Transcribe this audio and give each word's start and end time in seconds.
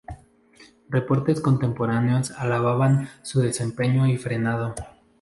Reportes 0.89 1.39
contemporáneos 1.41 2.31
alababan 2.31 3.07
su 3.21 3.39
desempeño 3.39 4.07
y 4.07 4.17
frenado. 4.17 4.73